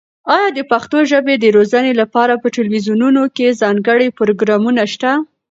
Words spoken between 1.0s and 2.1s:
ژبې د روزنې